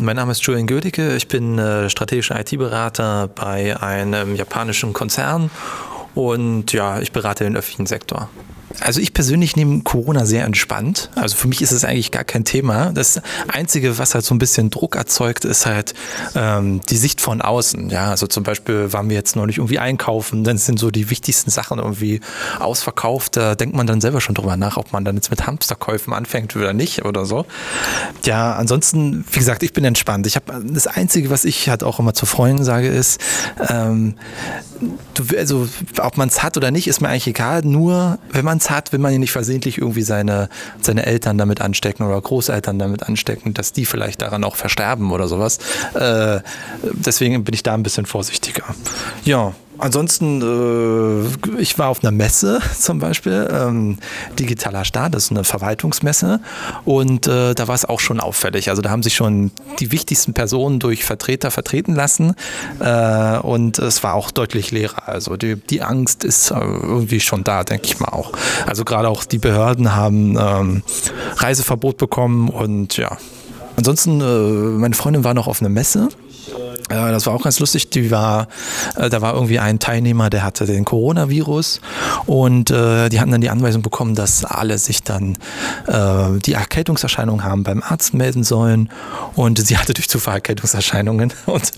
Mein 0.00 0.16
Name 0.16 0.32
ist 0.32 0.42
Julian 0.42 0.66
Gödicke, 0.66 1.16
ich 1.16 1.28
bin 1.28 1.58
äh, 1.58 1.90
strategischer 1.90 2.38
IT-Berater 2.38 3.28
bei 3.28 3.76
einem 3.80 4.36
japanischen 4.36 4.92
Konzern 4.92 5.50
und 6.14 6.72
ja, 6.72 7.00
ich 7.00 7.12
berate 7.12 7.44
den 7.44 7.56
öffentlichen 7.56 7.86
Sektor. 7.86 8.28
Also 8.80 9.00
ich 9.00 9.12
persönlich 9.14 9.56
nehme 9.56 9.82
Corona 9.82 10.26
sehr 10.26 10.44
entspannt. 10.44 11.10
Also 11.14 11.36
für 11.36 11.48
mich 11.48 11.62
ist 11.62 11.72
es 11.72 11.84
eigentlich 11.84 12.10
gar 12.10 12.24
kein 12.24 12.44
Thema. 12.44 12.92
Das 12.92 13.20
Einzige, 13.48 13.98
was 13.98 14.14
halt 14.14 14.24
so 14.24 14.34
ein 14.34 14.38
bisschen 14.38 14.70
Druck 14.70 14.96
erzeugt, 14.96 15.44
ist 15.44 15.66
halt 15.66 15.94
ähm, 16.34 16.80
die 16.88 16.96
Sicht 16.96 17.20
von 17.20 17.40
außen. 17.40 17.90
Ja, 17.90 18.10
also 18.10 18.26
zum 18.26 18.42
Beispiel 18.42 18.92
waren 18.92 19.08
wir 19.08 19.16
jetzt 19.16 19.36
neulich 19.36 19.58
irgendwie 19.58 19.78
einkaufen, 19.78 20.44
dann 20.44 20.58
sind 20.58 20.78
so 20.78 20.90
die 20.90 21.10
wichtigsten 21.10 21.50
Sachen 21.50 21.78
irgendwie 21.78 22.20
ausverkauft. 22.58 23.36
Da 23.36 23.54
denkt 23.54 23.74
man 23.76 23.86
dann 23.86 24.00
selber 24.00 24.20
schon 24.20 24.34
drüber 24.34 24.56
nach, 24.56 24.76
ob 24.76 24.92
man 24.92 25.04
dann 25.04 25.16
jetzt 25.16 25.30
mit 25.30 25.46
Hamsterkäufen 25.46 26.12
anfängt 26.12 26.54
oder 26.56 26.72
nicht 26.72 27.04
oder 27.04 27.24
so. 27.24 27.46
Ja, 28.24 28.54
ansonsten, 28.54 29.24
wie 29.30 29.38
gesagt, 29.38 29.62
ich 29.62 29.72
bin 29.72 29.84
entspannt. 29.84 30.26
Ich 30.26 30.36
habe 30.36 30.62
das 30.64 30.86
Einzige, 30.86 31.30
was 31.30 31.44
ich 31.44 31.68
halt 31.68 31.82
auch 31.82 31.98
immer 31.98 32.14
zu 32.14 32.26
Freunden 32.26 32.64
sage, 32.64 32.88
ist, 32.88 33.20
ähm, 33.68 34.16
du, 35.14 35.36
also 35.36 35.68
ob 36.00 36.16
man 36.16 36.28
es 36.28 36.42
hat 36.42 36.56
oder 36.56 36.70
nicht, 36.70 36.86
ist 36.88 37.00
mir 37.00 37.08
eigentlich 37.08 37.26
egal. 37.26 37.62
Nur 37.62 38.18
wenn 38.30 38.44
man 38.44 38.58
es 38.58 38.65
hat, 38.70 38.92
will 38.92 38.98
man 38.98 39.12
ja 39.12 39.18
nicht 39.18 39.32
versehentlich 39.32 39.78
irgendwie 39.78 40.02
seine, 40.02 40.48
seine 40.80 41.06
Eltern 41.06 41.38
damit 41.38 41.60
anstecken 41.60 42.06
oder 42.06 42.20
Großeltern 42.20 42.78
damit 42.78 43.02
anstecken, 43.02 43.54
dass 43.54 43.72
die 43.72 43.86
vielleicht 43.86 44.22
daran 44.22 44.44
auch 44.44 44.56
versterben 44.56 45.12
oder 45.12 45.28
sowas. 45.28 45.58
Äh, 45.94 46.40
deswegen 46.82 47.44
bin 47.44 47.54
ich 47.54 47.62
da 47.62 47.74
ein 47.74 47.82
bisschen 47.82 48.06
vorsichtiger. 48.06 48.64
Ja, 49.24 49.54
Ansonsten, 49.78 50.42
äh, 50.42 51.60
ich 51.60 51.78
war 51.78 51.88
auf 51.88 52.02
einer 52.02 52.10
Messe 52.10 52.60
zum 52.78 52.98
Beispiel, 52.98 53.48
ähm, 53.50 53.98
Digitaler 54.38 54.84
Staat, 54.84 55.14
das 55.14 55.24
ist 55.24 55.30
eine 55.30 55.44
Verwaltungsmesse 55.44 56.40
und 56.84 57.26
äh, 57.26 57.54
da 57.54 57.68
war 57.68 57.74
es 57.74 57.84
auch 57.84 58.00
schon 58.00 58.20
auffällig. 58.20 58.70
Also 58.70 58.82
da 58.82 58.90
haben 58.90 59.02
sich 59.02 59.14
schon 59.14 59.50
die 59.80 59.92
wichtigsten 59.92 60.32
Personen 60.32 60.78
durch 60.78 61.04
Vertreter 61.04 61.50
vertreten 61.50 61.94
lassen 61.94 62.34
äh, 62.80 63.38
und 63.38 63.78
es 63.78 64.02
war 64.02 64.14
auch 64.14 64.30
deutlich 64.30 64.70
leerer. 64.70 65.08
Also 65.08 65.36
die, 65.36 65.56
die 65.56 65.82
Angst 65.82 66.24
ist 66.24 66.50
äh, 66.50 66.54
irgendwie 66.54 67.20
schon 67.20 67.44
da, 67.44 67.64
denke 67.64 67.86
ich 67.86 68.00
mal 68.00 68.08
auch. 68.08 68.32
Also 68.66 68.84
gerade 68.84 69.08
auch 69.08 69.24
die 69.24 69.38
Behörden 69.38 69.94
haben 69.94 70.38
ähm, 70.38 70.82
Reiseverbot 71.36 71.98
bekommen 71.98 72.48
und 72.48 72.96
ja. 72.96 73.16
Ansonsten, 73.76 74.20
äh, 74.22 74.24
meine 74.78 74.94
Freundin 74.94 75.22
war 75.22 75.34
noch 75.34 75.48
auf 75.48 75.60
einer 75.60 75.68
Messe 75.68 76.08
Äh, 76.88 77.12
das 77.12 77.26
war 77.26 77.34
auch 77.34 77.42
ganz 77.42 77.58
lustig. 77.58 77.90
Die 77.90 78.10
war, 78.10 78.48
äh, 78.96 79.08
da 79.10 79.20
war 79.22 79.34
irgendwie 79.34 79.58
ein 79.58 79.78
Teilnehmer, 79.78 80.30
der 80.30 80.42
hatte 80.42 80.66
den 80.66 80.84
Coronavirus 80.84 81.80
und 82.26 82.70
äh, 82.70 83.08
die 83.08 83.20
hatten 83.20 83.30
dann 83.30 83.40
die 83.40 83.50
Anweisung 83.50 83.82
bekommen, 83.82 84.14
dass 84.14 84.44
alle 84.44 84.78
sich 84.78 85.02
dann 85.02 85.38
äh, 85.86 86.38
die 86.44 86.52
Erkältungserscheinungen 86.52 87.44
haben 87.44 87.62
beim 87.62 87.82
Arzt 87.82 88.14
melden 88.14 88.44
sollen. 88.44 88.90
Und 89.34 89.58
sie 89.58 89.76
hatte 89.76 89.94
durch 89.94 90.08
Zufall 90.08 90.36
Erkältungserscheinungen 90.36 91.32
und 91.46 91.72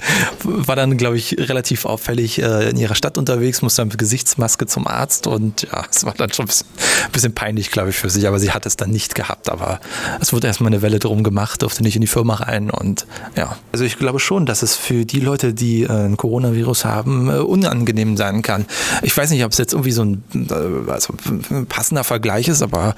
war 0.45 0.77
dann, 0.77 0.97
glaube 0.97 1.17
ich, 1.17 1.37
relativ 1.39 1.85
auffällig 1.85 2.39
in 2.39 2.77
ihrer 2.77 2.95
Stadt 2.95 3.19
unterwegs, 3.19 3.63
musste 3.63 3.83
dann 3.83 3.89
mit 3.89 3.99
Gesichtsmaske 3.99 4.67
zum 4.67 4.87
Arzt 4.87 5.27
und 5.27 5.63
ja, 5.63 5.85
es 5.91 6.05
war 6.05 6.15
dann 6.15 6.33
schon 6.33 6.45
ein 6.45 6.49
bisschen, 6.49 6.67
ein 7.05 7.13
bisschen 7.13 7.35
peinlich, 7.35 7.71
glaube 7.71 7.91
ich, 7.91 7.97
für 7.97 8.11
sich, 8.11 8.27
aber 8.27 8.39
sie 8.39 8.53
hat 8.53 8.67
es 8.67 8.77
dann 8.77 8.91
nicht 8.91 9.15
gehabt, 9.15 9.51
aber 9.51 9.81
es 10.21 10.33
wurde 10.33 10.47
erstmal 10.47 10.73
eine 10.73 10.83
Welle 10.83 10.99
drum 10.99 11.23
gemacht, 11.23 11.63
durfte 11.63 11.83
nicht 11.83 11.97
in 11.97 12.01
die 12.01 12.07
Firma 12.07 12.35
rein 12.35 12.71
und 12.71 13.07
ja, 13.37 13.57
also 13.73 13.85
ich 13.85 13.99
glaube 13.99 14.21
schon, 14.21 14.47
dass 14.49 14.63
es 14.63 14.75
für 14.75 15.05
die 15.05 15.21
Leute, 15.21 15.53
die 15.53 15.83
äh, 15.83 15.91
ein 15.91 16.17
Coronavirus 16.17 16.85
haben, 16.85 17.29
äh, 17.29 17.35
unangenehm 17.35 18.17
sein 18.17 18.43
kann. 18.43 18.67
Ich 19.03 19.17
weiß 19.17 19.31
nicht, 19.31 19.45
ob 19.45 19.53
es 19.53 19.59
jetzt 19.59 19.75
irgendwie 19.75 19.93
so 19.93 20.03
ein, 20.05 20.23
äh, 20.35 20.91
also 20.91 21.15
ein 21.51 21.67
passender 21.67 22.05
Vergleich 22.05 22.49
ist, 22.49 22.63
aber 22.63 22.95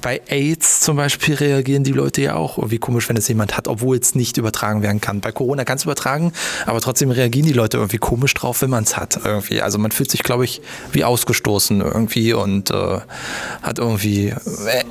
bei 0.00 0.20
AIDS 0.28 0.80
zum 0.80 0.96
Beispiel 0.96 1.34
reagieren 1.34 1.82
die 1.82 1.92
Leute 1.92 2.22
ja 2.22 2.34
auch 2.36 2.58
irgendwie 2.58 2.78
komisch, 2.78 3.08
wenn 3.08 3.16
es 3.16 3.26
jemand 3.26 3.56
hat, 3.56 3.66
obwohl 3.66 3.96
es 3.96 4.14
nicht 4.14 4.36
übertragen 4.36 4.82
werden 4.82 5.00
kann. 5.00 5.20
Bei 5.20 5.32
Corona 5.32 5.64
kann 5.64 5.78
es 5.78 5.84
übertragen, 5.84 6.32
aber 6.66 6.80
trotzdem 6.80 7.10
reagieren 7.10 7.46
die 7.46 7.52
Leute 7.52 7.78
irgendwie 7.78 7.98
komisch 7.98 8.34
drauf, 8.34 8.62
wenn 8.62 8.70
man 8.70 8.84
es 8.84 8.96
hat. 8.96 9.18
Irgendwie. 9.24 9.60
Also 9.60 9.78
man 9.78 9.90
fühlt 9.90 10.10
sich, 10.10 10.22
glaube 10.22 10.44
ich, 10.44 10.62
wie 10.92 11.04
ausgestoßen 11.04 11.80
irgendwie 11.80 12.32
und 12.32 12.70
hat 12.70 13.78
irgendwie 13.78 14.32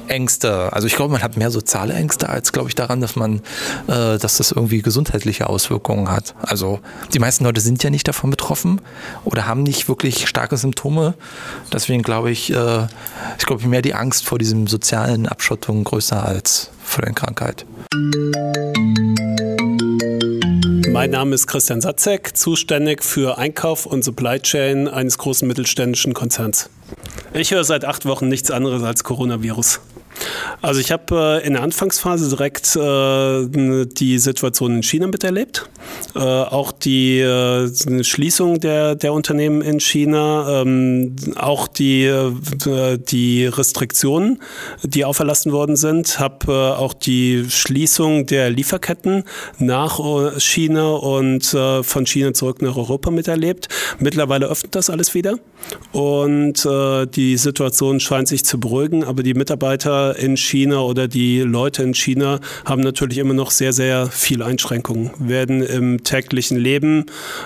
Ängste. 0.07 0.73
Also 0.73 0.87
ich 0.87 0.95
glaube, 0.95 1.13
man 1.13 1.21
hat 1.21 1.37
mehr 1.37 1.51
soziale 1.51 1.93
Ängste 1.93 2.29
als, 2.29 2.51
glaube 2.51 2.69
ich, 2.69 2.75
daran, 2.75 2.99
dass 3.01 3.15
man, 3.15 3.41
dass 3.87 4.37
das 4.37 4.51
irgendwie 4.51 4.81
gesundheitliche 4.81 5.47
Auswirkungen 5.47 5.76
hat. 6.09 6.35
Also 6.41 6.79
die 7.13 7.19
meisten 7.19 7.43
Leute 7.43 7.61
sind 7.61 7.83
ja 7.83 7.89
nicht 7.89 8.07
davon 8.07 8.29
betroffen 8.29 8.81
oder 9.25 9.47
haben 9.47 9.63
nicht 9.63 9.87
wirklich 9.87 10.27
starke 10.27 10.57
Symptome. 10.57 11.13
Deswegen 11.71 12.03
glaube 12.03 12.31
ich, 12.31 12.53
äh, 12.53 12.87
ich 13.37 13.45
glaube 13.45 13.67
mehr 13.67 13.81
die 13.81 13.93
Angst 13.93 14.25
vor 14.25 14.39
diesem 14.39 14.67
sozialen 14.67 15.27
Abschottung 15.27 15.83
größer 15.83 16.23
als 16.23 16.69
vor 16.83 17.03
der 17.03 17.13
Krankheit. 17.13 17.65
Mein 20.89 21.11
Name 21.11 21.35
ist 21.35 21.47
Christian 21.47 21.79
Satzek, 21.79 22.35
zuständig 22.35 23.03
für 23.03 23.37
Einkauf 23.37 23.85
und 23.85 24.03
Supply 24.03 24.39
Chain 24.39 24.87
eines 24.87 25.17
großen 25.17 25.47
mittelständischen 25.47 26.13
Konzerns. 26.13 26.69
Ich 27.33 27.51
höre 27.51 27.63
seit 27.63 27.85
acht 27.85 28.05
Wochen 28.05 28.29
nichts 28.29 28.49
anderes 28.49 28.81
als 28.81 29.03
Coronavirus. 29.03 29.79
Also 30.61 30.79
ich 30.79 30.91
habe 30.91 31.41
äh, 31.41 31.45
in 31.45 31.53
der 31.53 31.63
Anfangsphase 31.63 32.29
direkt 32.29 32.75
äh, 32.75 33.85
die 33.85 34.19
Situation 34.19 34.77
in 34.77 34.83
China 34.83 35.07
miterlebt. 35.07 35.69
Äh, 36.17 36.19
auch 36.19 36.71
die 36.71 37.19
äh, 37.19 38.03
Schließung 38.03 38.59
der, 38.59 38.95
der 38.95 39.13
Unternehmen 39.13 39.61
in 39.61 39.79
China, 39.79 40.61
ähm, 40.61 41.15
auch 41.35 41.67
die, 41.67 42.05
äh, 42.05 42.97
die 42.97 43.45
Restriktionen, 43.45 44.41
die 44.83 45.05
auferlassen 45.05 45.51
worden 45.51 45.75
sind, 45.75 46.19
habe 46.19 46.51
äh, 46.51 46.79
auch 46.79 46.93
die 46.93 47.45
Schließung 47.49 48.25
der 48.25 48.49
Lieferketten 48.49 49.25
nach 49.59 49.99
China 50.37 50.93
und 50.93 51.45
von 51.45 52.05
China 52.05 52.33
zurück 52.33 52.61
nach 52.61 52.75
Europa 52.75 53.11
miterlebt. 53.11 53.67
Mittlerweile 53.99 54.47
öffnet 54.47 54.75
das 54.75 54.89
alles 54.89 55.13
wieder 55.13 55.37
und 55.91 56.67
die 57.15 57.37
Situation 57.37 57.99
scheint 57.99 58.27
sich 58.27 58.45
zu 58.45 58.59
beruhigen, 58.59 59.03
aber 59.03 59.23
die 59.23 59.33
Mitarbeiter 59.33 60.17
in 60.17 60.37
China 60.37 60.81
oder 60.81 61.07
die 61.07 61.41
Leute 61.41 61.83
in 61.83 61.93
China 61.93 62.39
haben 62.65 62.81
natürlich 62.81 63.17
immer 63.17 63.33
noch 63.33 63.51
sehr, 63.51 63.73
sehr 63.73 64.07
viele 64.07 64.45
Einschränkungen, 64.45 65.11
werden 65.19 65.61
im 65.77 66.03
täglichen 66.03 66.57
Leben 66.57 67.05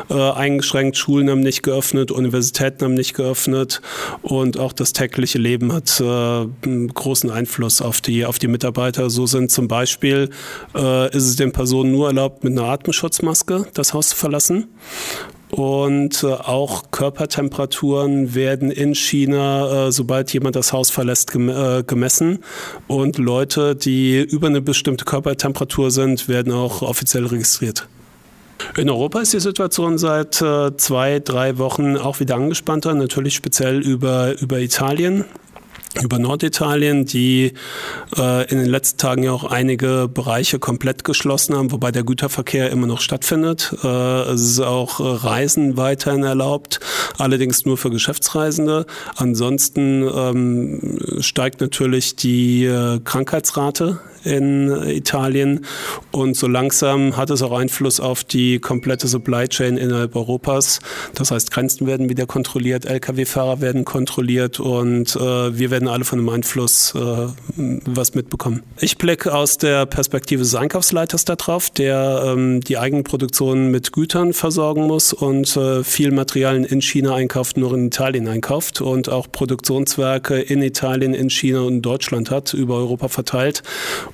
äh, 0.10 0.14
eingeschränkt, 0.14 0.98
Schulen 0.98 1.30
haben 1.30 1.42
nicht 1.42 1.64
geöffnet, 1.64 2.12
Universitäten 2.12 2.86
haben 2.86 2.94
nicht 2.94 3.14
geöffnet 3.14 3.82
und 4.22 4.58
auch 4.60 4.74
das 4.74 4.94
tägliche 4.94 5.38
Leben 5.38 5.74
hat 5.74 6.02
äh, 6.02 6.88
großen 6.88 7.30
Einfluss 7.30 7.82
auf 7.82 8.02
die, 8.02 8.26
auf 8.26 8.40
die 8.40 8.48
Mitarbeiter. 8.48 9.10
So 9.10 9.28
sind 9.28 9.52
zum 9.52 9.68
Beispiel, 9.68 10.30
äh, 10.76 11.16
ist 11.16 11.28
es 11.28 11.36
den 11.36 11.52
Personen 11.52 11.92
nur 11.92 12.08
erlaubt, 12.08 12.44
mit 12.44 12.58
einer 12.58 12.68
Atemschutzmaske 12.70 13.68
das 13.74 13.94
Haus 13.94 14.10
zu 14.10 14.16
verlassen 14.16 14.70
und 15.52 16.24
äh, 16.24 16.28
auch 16.28 16.92
Körpertemperaturen 16.92 18.34
werden 18.34 18.72
in 18.72 18.96
China, 18.96 19.88
äh, 19.88 19.92
sobald 19.92 20.34
jemand 20.34 20.56
das 20.56 20.74
Haus 20.74 20.90
verlässt, 20.90 21.36
äh, 21.36 21.84
gemessen. 21.84 22.40
Und 22.88 23.18
Leute, 23.18 23.76
die 23.76 24.20
über 24.22 24.48
eine 24.48 24.62
bestimmte 24.62 25.06
Körpertemperatur 25.06 25.92
sind, 25.92 26.28
werden 26.28 26.54
auch 26.54 26.82
offiziell 26.82 27.26
registriert. 27.26 27.88
In 28.78 28.90
Europa 28.90 29.22
ist 29.22 29.34
die 29.34 29.40
Situation 29.40 29.98
seit 29.98 30.36
zwei, 30.36 31.20
drei 31.20 31.58
Wochen 31.58 31.98
auch 31.98 32.20
wieder 32.20 32.36
angespannter, 32.36 32.94
natürlich 32.94 33.36
speziell 33.36 33.80
über, 33.80 34.40
über 34.42 34.60
Italien 34.60 35.26
über 36.02 36.20
Norditalien, 36.20 37.06
die 37.06 37.54
äh, 38.18 38.50
in 38.50 38.60
den 38.60 38.70
letzten 38.70 38.98
Tagen 38.98 39.24
ja 39.24 39.32
auch 39.32 39.44
einige 39.44 40.08
Bereiche 40.12 40.60
komplett 40.60 41.04
geschlossen 41.04 41.56
haben, 41.56 41.72
wobei 41.72 41.92
der 41.92 42.04
Güterverkehr 42.04 42.70
immer 42.70 42.88
noch 42.88 43.02
stattfindet. 43.02 43.76
Äh, 43.84 43.88
es 43.88 44.42
ist 44.42 44.60
auch 44.62 45.00
äh, 45.00 45.04
Reisen 45.04 45.78
weiterhin 45.78 46.24
erlaubt, 46.24 46.80
allerdings 47.18 47.66
nur 47.66 47.78
für 47.78 47.90
Geschäftsreisende. 47.90 48.86
Ansonsten 49.16 50.04
ähm, 50.04 51.00
steigt 51.20 51.62
natürlich 51.62 52.16
die 52.16 52.66
äh, 52.66 53.00
Krankheitsrate 53.04 54.00
in 54.24 54.72
Italien 54.88 55.66
und 56.12 56.36
so 56.36 56.48
langsam 56.48 57.18
hat 57.18 57.30
es 57.30 57.42
auch 57.42 57.58
Einfluss 57.58 58.00
auf 58.00 58.24
die 58.24 58.60
komplette 58.60 59.08
Supply 59.08 59.48
Chain 59.48 59.78
innerhalb 59.78 60.16
Europas. 60.16 60.80
Das 61.14 61.32
heißt, 61.32 61.52
Grenzen 61.52 61.88
werden 61.88 62.10
wieder 62.10 62.26
kontrolliert, 62.26 62.86
Lkw-Fahrer 62.86 63.62
werden 63.62 63.86
kontrolliert 63.86 64.60
und 64.60 65.16
äh, 65.16 65.20
wir 65.58 65.72
werden 65.72 65.88
alle 65.88 66.04
von 66.04 66.20
dem 66.20 66.30
Einfluss 66.30 66.94
äh, 66.96 67.28
was 67.56 68.14
mitbekommen. 68.14 68.64
Ich 68.80 68.98
blicke 68.98 69.34
aus 69.34 69.58
der 69.58 69.86
Perspektive 69.86 70.44
des 70.44 70.56
Einkaufsleiters 70.56 71.26
darauf, 71.26 71.70
der 71.70 72.24
ähm, 72.26 72.62
die 72.62 72.78
Eigenproduktion 72.78 73.72
mit 73.72 73.92
Gütern 73.92 74.34
versorgen 74.34 74.88
muss 74.88 75.14
und 75.14 75.56
äh, 75.56 75.84
viel 75.84 76.12
Materialien 76.12 76.64
in 76.64 76.82
China 76.82 77.16
einkauft, 77.16 77.58
nur 77.58 77.74
in 77.74 77.88
Italien 77.88 78.28
einkauft 78.28 78.82
und 78.82 79.10
auch 79.10 79.32
Produktionswerke 79.32 80.40
in 80.40 80.62
Italien, 80.62 81.14
in 81.14 81.30
China 81.30 81.62
und 81.62 81.76
in 81.76 81.82
Deutschland 81.82 82.32
hat, 82.32 82.54
über 82.54 82.76
Europa 82.76 83.08
verteilt 83.08 83.64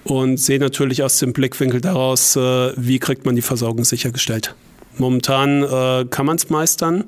und 0.04 0.38
sehe 0.38 0.60
natürlich 0.60 1.04
aus 1.04 1.20
dem 1.20 1.34
Blickwinkel 1.34 1.82
daraus, 1.82 2.36
äh, 2.36 2.74
wie 2.75 3.00
kriegt 3.00 3.25
man 3.25 3.36
die 3.36 3.42
Versorgung 3.42 3.86
sichergestellt. 3.86 4.56
Momentan 5.00 5.63
äh, 5.63 6.06
kann 6.10 6.25
man 6.25 6.38
es 6.38 6.50
meistern, 6.50 7.04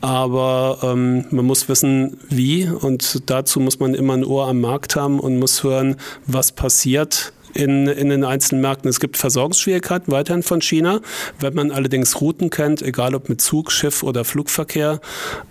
aber 0.00 0.78
ähm, 0.82 1.26
man 1.30 1.44
muss 1.44 1.68
wissen, 1.68 2.18
wie. 2.28 2.66
Und 2.68 3.28
dazu 3.28 3.60
muss 3.60 3.78
man 3.80 3.94
immer 3.94 4.14
ein 4.14 4.24
Ohr 4.24 4.48
am 4.48 4.60
Markt 4.60 4.96
haben 4.96 5.20
und 5.20 5.38
muss 5.38 5.62
hören, 5.62 5.96
was 6.26 6.52
passiert 6.52 7.32
in, 7.54 7.86
in 7.86 8.08
den 8.08 8.24
einzelnen 8.24 8.62
Märkten. 8.62 8.88
Es 8.88 9.00
gibt 9.00 9.16
Versorgungsschwierigkeiten 9.16 10.12
weiterhin 10.12 10.42
von 10.42 10.60
China. 10.60 11.00
Wenn 11.40 11.54
man 11.54 11.70
allerdings 11.70 12.20
Routen 12.20 12.50
kennt, 12.50 12.82
egal 12.82 13.14
ob 13.14 13.28
mit 13.28 13.40
Zug, 13.40 13.72
Schiff 13.72 14.02
oder 14.02 14.24
Flugverkehr, 14.24 15.00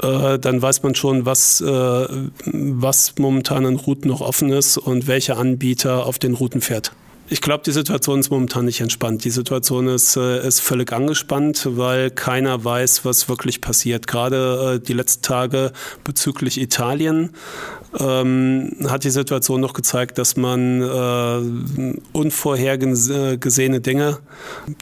äh, 0.01 0.39
dann 0.39 0.61
weiß 0.61 0.83
man 0.83 0.95
schon, 0.95 1.25
was, 1.25 1.61
äh, 1.61 2.07
was 2.45 3.15
momentan 3.17 3.65
an 3.65 3.75
Routen 3.75 4.09
noch 4.09 4.21
offen 4.21 4.49
ist 4.49 4.77
und 4.77 5.07
welcher 5.07 5.37
Anbieter 5.37 6.05
auf 6.05 6.19
den 6.19 6.33
Routen 6.33 6.61
fährt. 6.61 6.91
Ich 7.29 7.41
glaube, 7.41 7.63
die 7.65 7.71
Situation 7.71 8.21
ist 8.21 8.29
momentan 8.29 8.65
nicht 8.65 8.79
entspannt. 8.79 9.25
Die 9.25 9.31
Situation 9.31 9.87
ist, 9.87 10.15
äh, 10.15 10.47
ist 10.47 10.61
völlig 10.61 10.93
angespannt, 10.93 11.67
weil 11.69 12.09
keiner 12.09 12.63
weiß, 12.63 13.03
was 13.03 13.27
wirklich 13.27 13.59
passiert. 13.59 14.07
Gerade 14.07 14.75
äh, 14.75 14.85
die 14.85 14.93
letzten 14.93 15.23
Tage 15.23 15.73
bezüglich 16.05 16.59
Italien 16.59 17.31
ähm, 17.99 18.71
hat 18.87 19.03
die 19.03 19.09
Situation 19.09 19.61
noch 19.61 19.73
gezeigt, 19.73 20.17
dass 20.17 20.37
man 20.37 20.81
äh, 20.81 21.97
unvorhergesehene 22.13 23.81
Dinge 23.81 24.19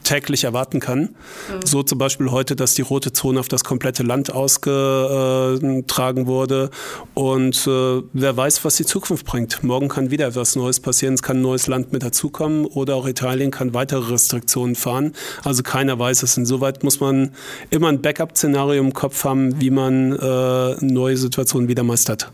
täglich 0.04 0.44
erwarten 0.44 0.80
kann. 0.80 1.00
Mhm. 1.00 1.66
So 1.66 1.84
zum 1.84 1.98
Beispiel 1.98 2.32
heute, 2.32 2.56
dass 2.56 2.74
die 2.74 2.82
rote 2.82 3.14
Zone 3.14 3.40
auf 3.40 3.48
das 3.48 3.64
komplette 3.64 4.04
Land 4.04 4.32
ausgetragen 4.32 6.28
wurde. 6.28 6.70
Und 7.14 7.68
äh, 7.68 8.02
wer 8.14 8.38
weiß, 8.38 8.66
was 8.66 8.76
die 8.76 8.86
Zukunft 8.86 9.26
bringt. 9.26 9.64
Morgen 9.64 9.88
kann 9.88 10.12
wieder 10.12 10.28
etwas 10.28 10.56
Neues 10.56 10.80
passieren. 10.80 11.16
Es 11.16 11.24
kann 11.24 11.38
ein 11.38 11.42
neues 11.42 11.68
Land 11.68 11.94
mit 11.94 12.04
dazukommen 12.36 12.66
oder 12.66 12.96
auch 12.96 13.08
Italien 13.08 13.52
kann 13.52 13.74
weitere 13.74 14.12
Restriktionen 14.12 14.76
fahren. 14.76 15.14
Also 15.44 15.64
keiner 15.64 15.98
weiß 15.98 16.24
es. 16.24 16.38
Insoweit 16.38 16.84
muss 16.84 17.00
man 17.00 17.32
immer 17.70 17.88
ein 17.90 18.02
Backup-Szenario 18.02 18.82
im 18.82 18.94
Kopf 18.94 19.24
haben, 19.24 19.60
wie 19.62 19.70
man 19.70 20.14
äh, 20.14 20.76
neue 20.82 21.18
Situationen 21.18 21.68
wieder 21.70 21.84
meistert. 21.84 22.32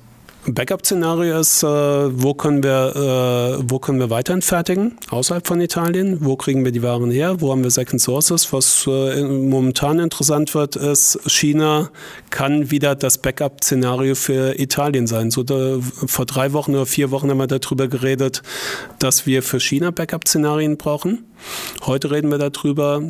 Backup-Szenario 0.48 1.39
ist, 1.39 1.62
äh, 1.62 1.67
wo, 1.67 2.33
können 2.33 2.63
wir, 2.63 3.60
äh, 3.60 3.63
wo 3.69 3.77
können 3.77 4.00
wir 4.00 4.10
weiterhin 4.10 4.41
fertigen, 4.41 4.98
außerhalb 5.10 5.45
von 5.45 5.62
Italien? 5.62 6.17
Wo 6.21 6.36
kriegen 6.36 6.65
wir 6.65 6.71
die 6.71 6.81
Waren 6.81 7.12
her? 7.12 7.41
Wo 7.41 7.51
haben 7.51 7.63
wir 7.63 7.69
Second 7.69 8.01
Sources? 8.01 8.51
Was 8.51 8.88
äh, 8.88 9.24
momentan 9.24 10.00
interessant 10.00 10.55
wird, 10.55 10.75
ist, 10.75 11.19
China 11.27 11.91
kann 12.31 12.71
wieder 12.71 12.95
das 12.95 13.19
Backup-Szenario 13.19 14.15
für 14.15 14.60
Italien 14.60 15.05
sein. 15.05 15.29
So, 15.29 15.43
da, 15.43 15.77
vor 15.79 16.25
drei 16.25 16.53
Wochen 16.53 16.74
oder 16.74 16.88
vier 16.88 17.12
Wochen 17.12 17.29
haben 17.29 17.38
wir 17.38 17.48
darüber 17.48 17.88
geredet, 17.88 18.41
dass 18.98 19.27
wir 19.27 19.43
für 19.43 19.60
China 19.60 19.91
Backup-Szenarien 19.91 20.77
brauchen. 20.77 21.25
Heute 21.86 22.12
reden 22.12 22.29
wir 22.29 22.38
darüber. 22.38 23.01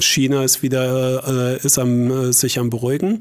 China 0.00 0.44
ist 0.44 0.62
wieder 0.62 1.56
äh, 1.56 1.66
ist 1.66 1.78
am, 1.78 2.10
äh, 2.10 2.32
sich 2.32 2.58
am 2.58 2.70
beruhigen 2.70 3.20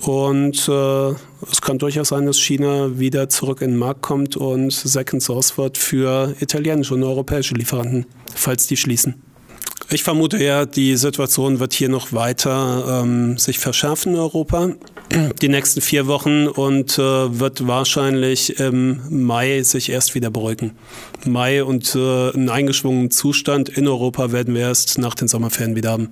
und 0.00 0.68
äh, 0.68 1.10
es 1.50 1.60
kann 1.60 1.78
durchaus 1.78 2.08
sein, 2.08 2.26
dass 2.26 2.38
China 2.38 2.98
wieder 2.98 3.28
zurück 3.28 3.62
in 3.62 3.72
den 3.72 3.78
Markt 3.78 4.02
kommt 4.02 4.36
und 4.36 4.72
Second 4.72 5.22
Source 5.22 5.58
wird 5.58 5.78
für 5.78 6.34
italienische 6.40 6.94
und 6.94 7.02
europäische 7.02 7.54
Lieferanten, 7.54 8.06
falls 8.34 8.66
die 8.66 8.76
schließen. 8.76 9.31
Ich 9.92 10.04
vermute 10.04 10.42
ja, 10.42 10.64
die 10.64 10.96
Situation 10.96 11.60
wird 11.60 11.74
hier 11.74 11.90
noch 11.90 12.14
weiter 12.14 13.02
ähm, 13.02 13.36
sich 13.36 13.58
verschärfen 13.58 14.14
in 14.14 14.18
Europa. 14.18 14.70
Die 15.42 15.48
nächsten 15.48 15.82
vier 15.82 16.06
Wochen 16.06 16.48
und 16.48 16.98
äh, 16.98 17.38
wird 17.38 17.66
wahrscheinlich 17.66 18.58
im 18.58 19.02
Mai 19.10 19.62
sich 19.62 19.90
erst 19.90 20.14
wieder 20.14 20.30
beruhigen. 20.30 20.72
Mai 21.26 21.62
und 21.62 21.94
äh, 21.94 22.30
einen 22.30 22.48
eingeschwungenen 22.48 23.10
Zustand 23.10 23.68
in 23.68 23.86
Europa 23.86 24.32
werden 24.32 24.54
wir 24.54 24.62
erst 24.62 24.96
nach 24.98 25.14
den 25.14 25.28
Sommerferien 25.28 25.76
wieder 25.76 25.90
haben. 25.90 26.08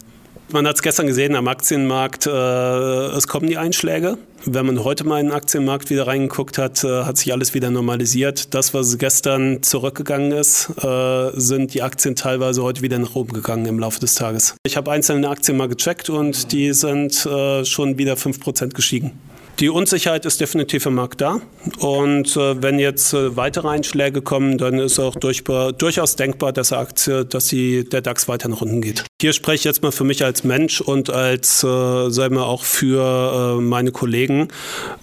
Man 0.52 0.66
hat 0.66 0.74
es 0.74 0.82
gestern 0.82 1.06
gesehen 1.06 1.36
am 1.36 1.46
Aktienmarkt, 1.46 2.26
äh, 2.26 2.30
es 2.30 3.28
kommen 3.28 3.46
die 3.46 3.56
Einschläge. 3.56 4.18
Wenn 4.44 4.66
man 4.66 4.82
heute 4.82 5.04
mal 5.04 5.20
in 5.20 5.26
den 5.26 5.34
Aktienmarkt 5.34 5.90
wieder 5.90 6.08
reingeguckt 6.08 6.58
hat, 6.58 6.82
äh, 6.82 7.04
hat 7.04 7.18
sich 7.18 7.32
alles 7.32 7.54
wieder 7.54 7.70
normalisiert. 7.70 8.52
Das, 8.52 8.74
was 8.74 8.98
gestern 8.98 9.62
zurückgegangen 9.62 10.32
ist, 10.32 10.70
äh, 10.82 11.30
sind 11.34 11.72
die 11.74 11.82
Aktien 11.82 12.16
teilweise 12.16 12.64
heute 12.64 12.82
wieder 12.82 12.98
nach 12.98 13.14
oben 13.14 13.32
gegangen 13.32 13.66
im 13.66 13.78
Laufe 13.78 14.00
des 14.00 14.16
Tages. 14.16 14.56
Ich 14.64 14.76
habe 14.76 14.90
einzelne 14.90 15.28
Aktien 15.28 15.56
mal 15.56 15.68
gecheckt 15.68 16.10
und 16.10 16.50
die 16.50 16.72
sind 16.72 17.24
äh, 17.26 17.64
schon 17.64 17.98
wieder 17.98 18.14
5% 18.14 18.74
gestiegen. 18.74 19.12
Die 19.60 19.68
Unsicherheit 19.68 20.24
ist 20.24 20.40
definitiv 20.40 20.86
im 20.86 20.94
Markt 20.94 21.20
da. 21.20 21.38
Und 21.80 22.34
äh, 22.34 22.62
wenn 22.62 22.78
jetzt 22.78 23.12
äh, 23.12 23.36
weitere 23.36 23.68
Einschläge 23.68 24.22
kommen, 24.22 24.56
dann 24.56 24.78
ist 24.78 24.98
auch 24.98 25.16
durch, 25.16 25.44
durchaus 25.44 26.16
denkbar, 26.16 26.54
dass, 26.54 26.72
Aktie, 26.72 27.26
dass 27.26 27.48
die, 27.48 27.86
der 27.86 28.00
DAX 28.00 28.26
weiter 28.26 28.48
nach 28.48 28.62
unten 28.62 28.80
geht. 28.80 29.04
Hier 29.20 29.34
spreche 29.34 29.56
ich 29.56 29.64
jetzt 29.64 29.82
mal 29.82 29.92
für 29.92 30.04
mich 30.04 30.24
als 30.24 30.44
Mensch 30.44 30.80
und 30.80 31.10
als, 31.10 31.62
äh, 31.62 32.08
sagen 32.08 32.36
wir 32.36 32.46
auch 32.46 32.64
für 32.64 33.58
äh, 33.58 33.60
meine 33.60 33.92
Kollegen. 33.92 34.48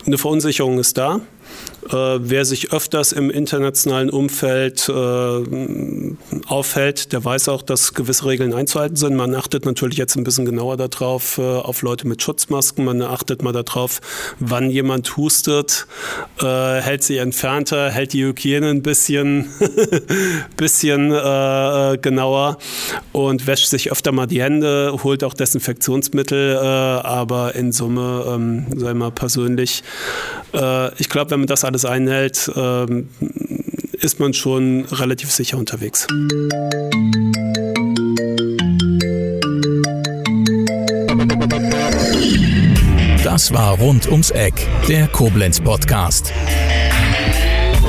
Eine 0.08 0.18
Verunsicherung 0.18 0.80
ist 0.80 0.98
da. 0.98 1.22
Äh, 1.90 2.20
wer 2.20 2.44
sich 2.44 2.74
öfters 2.74 3.14
im 3.14 3.30
internationalen 3.30 4.10
Umfeld 4.10 4.90
äh, 4.90 6.16
aufhält, 6.46 7.14
der 7.14 7.24
weiß 7.24 7.48
auch, 7.48 7.62
dass 7.62 7.94
gewisse 7.94 8.26
Regeln 8.26 8.54
einzuhalten 8.54 8.98
sind. 8.98 9.16
Man 9.16 9.34
achtet 9.36 9.66
natürlich 9.66 9.98
jetzt 9.98 10.18
ein 10.18 10.26
bisschen 10.26 10.46
genauer 10.46 10.76
darauf, 10.76 11.38
äh, 11.38 11.42
auf 11.42 11.84
Leute 11.84 12.06
mit 12.06 12.22
Schutzmasken. 12.22 12.84
Man 12.84 13.02
achtet 13.02 13.42
mal 13.42 13.54
darauf, 13.54 14.02
wann 14.40 14.70
jemand 14.70 15.16
hustet, 15.16 15.88
hält 16.40 17.04
sie 17.04 17.18
entfernter, 17.18 17.90
hält 17.90 18.14
die 18.14 18.26
Hygiene 18.26 18.70
ein 18.70 18.82
bisschen, 18.82 19.50
bisschen 20.58 21.10
genauer 21.10 22.58
und 23.12 23.48
wäscht 23.48 23.68
sich 23.68 23.92
öfter 23.92 24.12
mal 24.12 24.28
die 24.28 24.42
Hände, 24.42 24.98
holt 25.04 25.24
auch 25.24 25.34
Desinfektionsmittel. 25.34 26.58
Aber 26.58 27.56
in 27.56 27.72
Summe, 27.72 28.26
ähm, 28.28 28.66
wir 28.70 28.94
mal 28.94 29.12
persönlich, 29.12 29.84
ich 30.98 31.10
glaube, 31.10 31.32
wenn 31.32 31.42
man 31.42 31.47
das 31.48 31.63
alles 31.63 31.86
einhält, 31.86 32.51
ähm, 32.56 33.10
ist 33.94 34.20
man 34.20 34.34
schon 34.34 34.86
relativ 34.86 35.32
sicher 35.32 35.58
unterwegs. 35.58 36.08
Das 43.24 43.54
war 43.54 43.77
Rund 43.77 44.10
ums 44.10 44.32
Eck, 44.32 44.68
der 44.88 45.08
Koblenz 45.08 45.60
Podcast. 45.60 46.34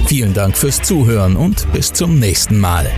Vielen 0.06 0.34
Dank 0.34 0.56
fürs 0.56 0.80
Zuhören 0.82 1.36
und 1.36 1.70
bis 1.72 1.92
zum 1.92 2.18
nächsten 2.18 2.58
Mal. 2.58 2.90